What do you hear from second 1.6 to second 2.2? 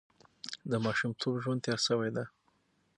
تېر شوی